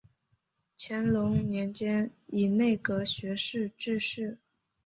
[0.79, 4.39] 乾隆年间以内阁学士致仕。